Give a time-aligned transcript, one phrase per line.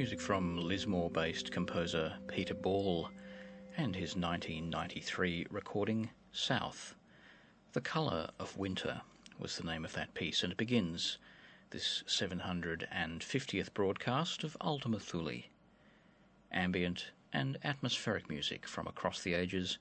[0.00, 3.10] Music from Lismore based composer Peter Ball
[3.76, 6.94] and his 1993 recording South.
[7.74, 9.02] The Colour of Winter
[9.38, 11.18] was the name of that piece, and it begins
[11.68, 15.42] this 750th broadcast of Ultima Thule.
[16.50, 19.76] Ambient and atmospheric music from across the ages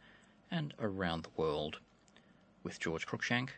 [0.51, 1.79] and around the world.
[2.61, 3.51] With George Cruikshank,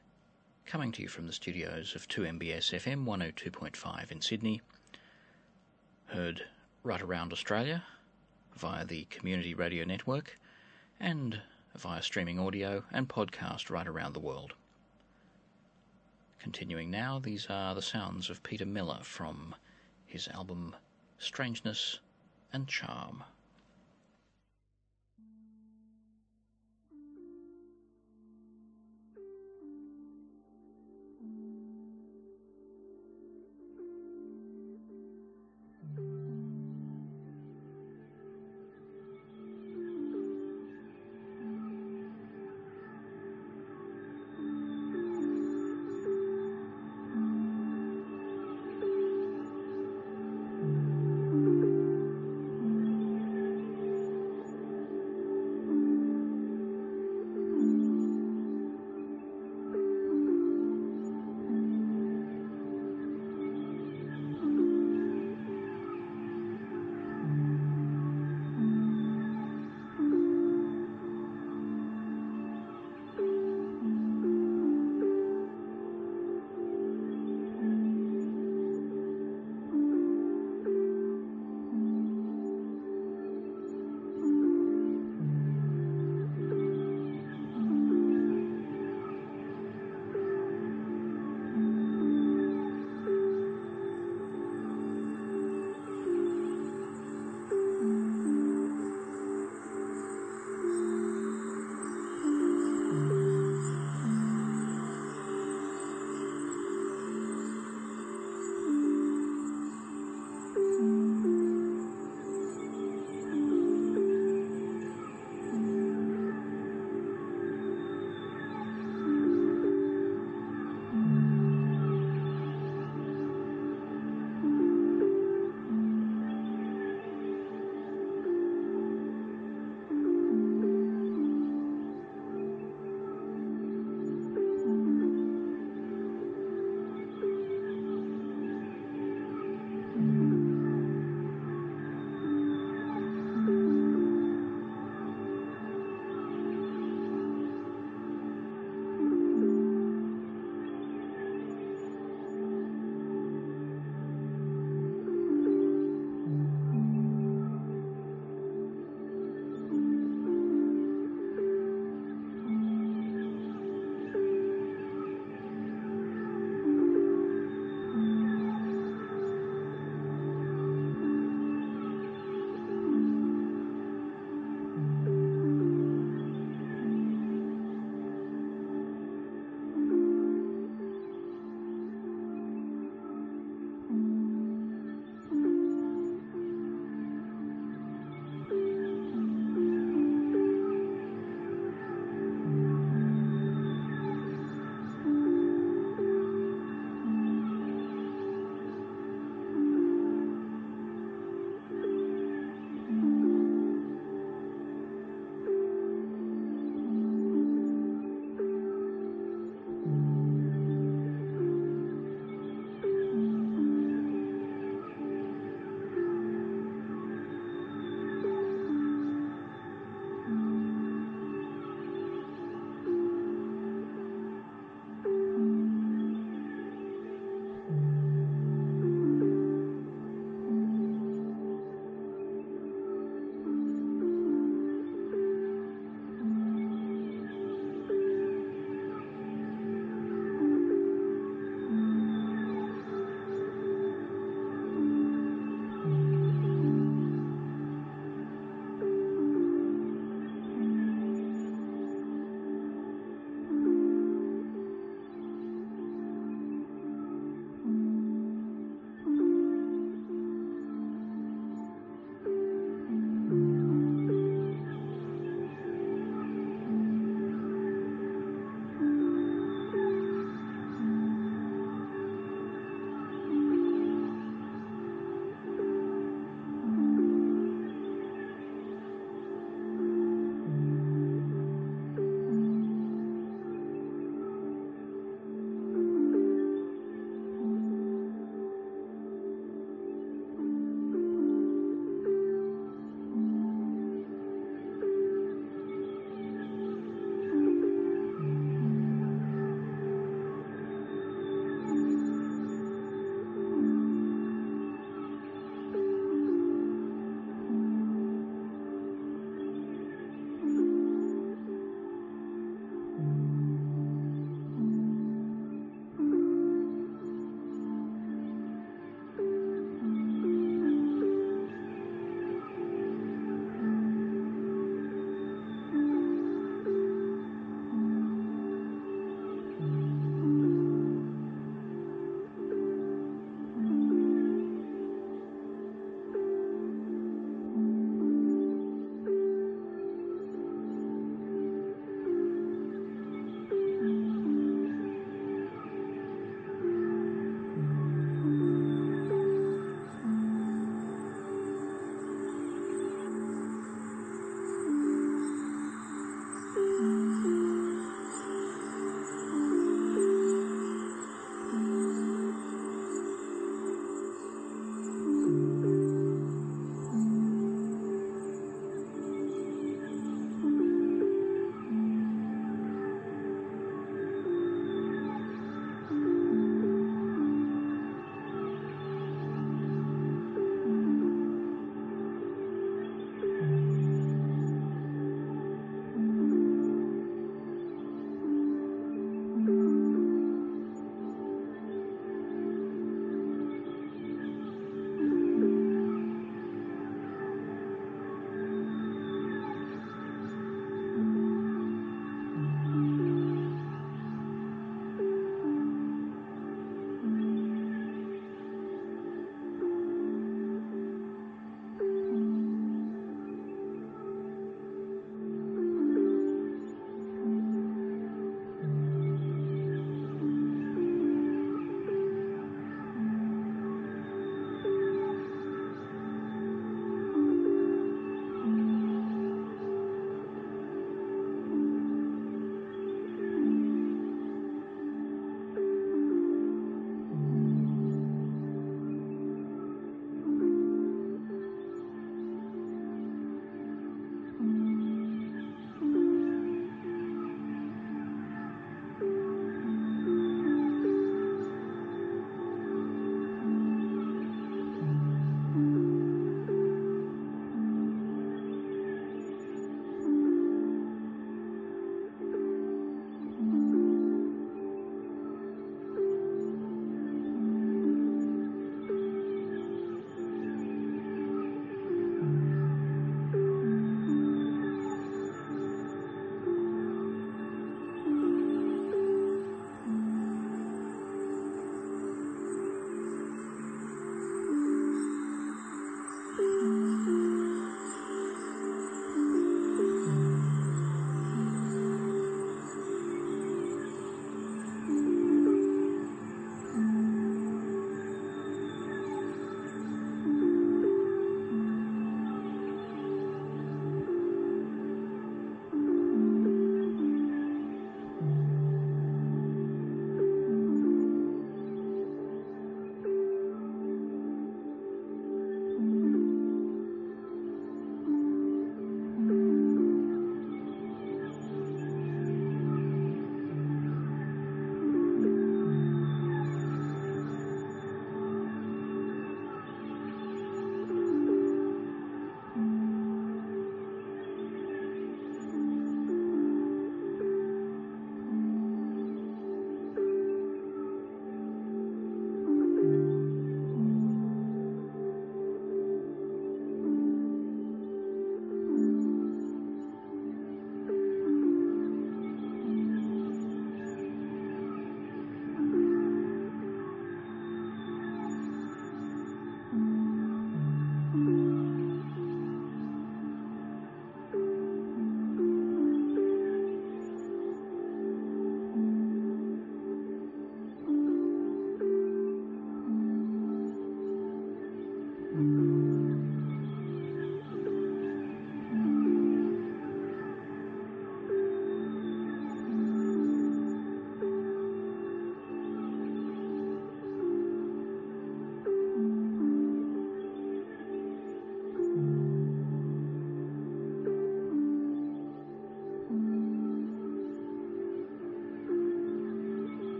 [0.67, 4.61] coming to you from the studios of 2MBS FM 102.5 in Sydney.
[6.11, 6.43] Heard
[6.83, 7.85] right around Australia
[8.57, 10.37] via the Community Radio Network
[10.99, 11.39] and
[11.73, 14.51] via streaming audio and podcast right around the world.
[16.37, 19.55] Continuing now, these are the sounds of Peter Miller from
[20.05, 20.75] his album
[21.17, 21.99] Strangeness
[22.51, 23.23] and Charm.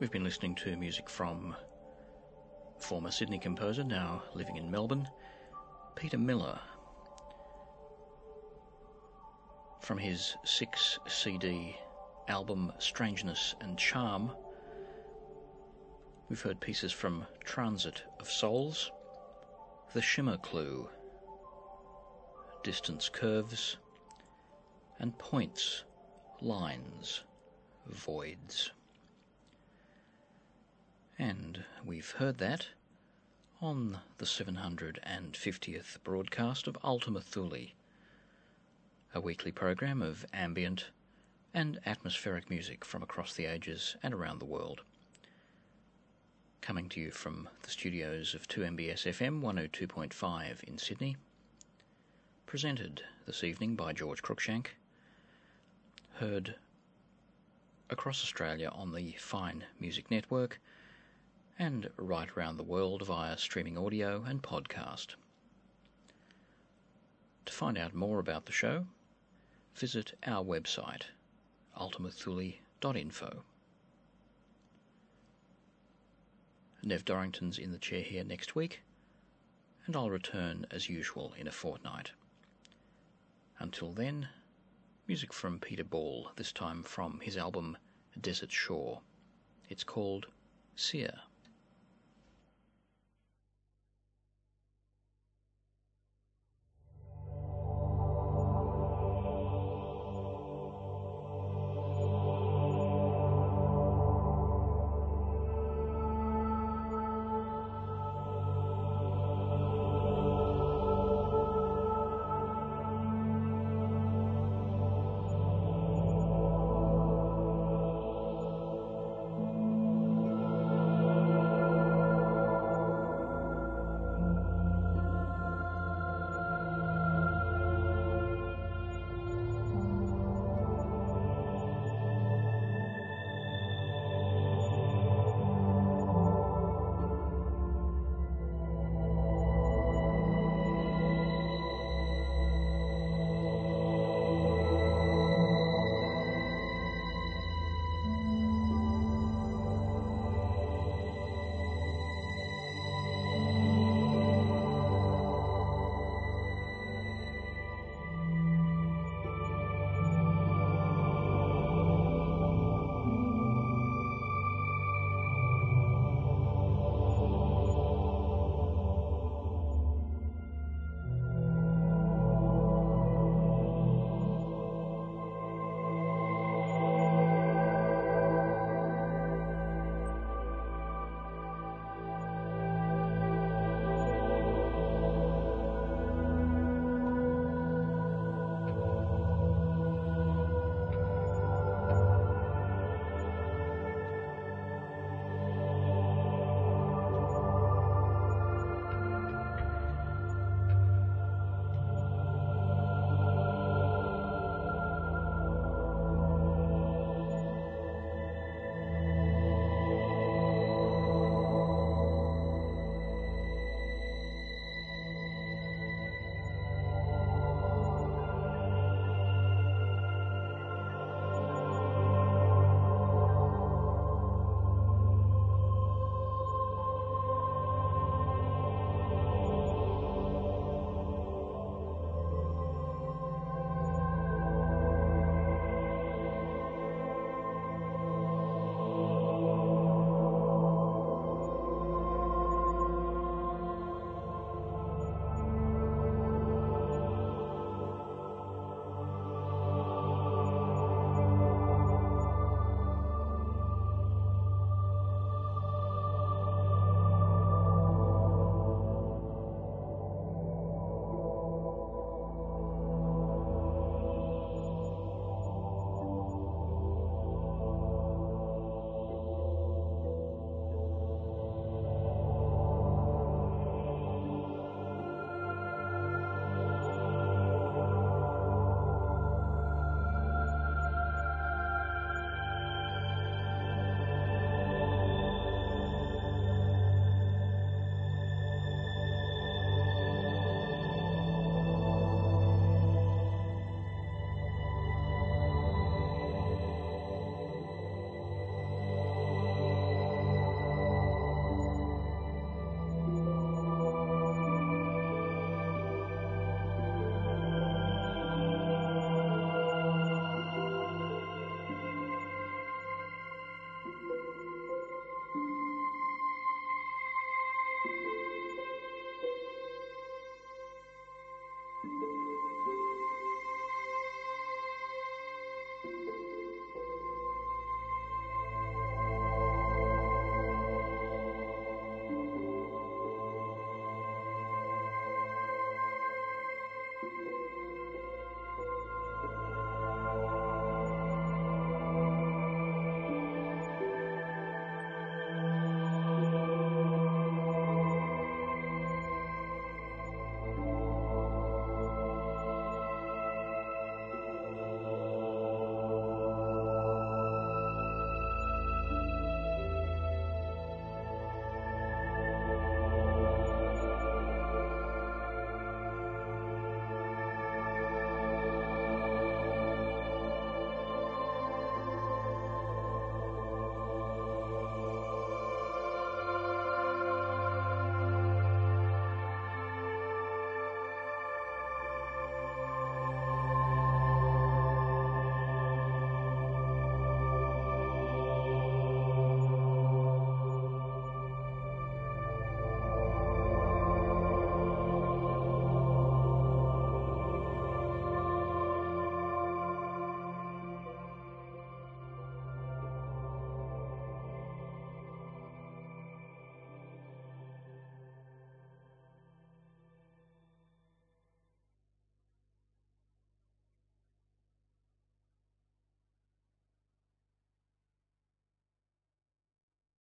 [0.00, 1.56] We've been listening to music from
[2.78, 5.08] former Sydney composer, now living in Melbourne,
[5.96, 6.60] Peter Miller.
[9.80, 11.76] From his six CD
[12.28, 14.30] album Strangeness and Charm,
[16.28, 18.92] we've heard pieces from Transit of Souls,
[19.94, 20.88] The Shimmer Clue,
[22.62, 23.78] Distance Curves,
[25.00, 25.82] and Points,
[26.40, 27.24] Lines,
[27.88, 28.70] Voids.
[31.20, 32.68] And we've heard that
[33.60, 37.72] on the 750th broadcast of Ultima Thule,
[39.12, 40.90] a weekly program of ambient
[41.52, 44.82] and atmospheric music from across the ages and around the world.
[46.60, 51.16] Coming to you from the studios of 2MBS FM 102.5 in Sydney.
[52.46, 54.66] Presented this evening by George Cruikshank.
[56.14, 56.54] Heard
[57.90, 60.60] across Australia on the Fine Music Network
[61.58, 65.16] and right around the world via streaming audio and podcast.
[67.46, 68.86] To find out more about the show,
[69.74, 71.02] visit our website,
[71.76, 73.42] ultimathule.info.
[76.84, 78.82] Nev Dorrington's in the chair here next week,
[79.84, 82.12] and I'll return as usual in a fortnight.
[83.58, 84.28] Until then,
[85.08, 87.76] music from Peter Ball, this time from his album
[88.20, 89.00] Desert Shore.
[89.68, 90.26] It's called
[90.76, 91.18] Seer.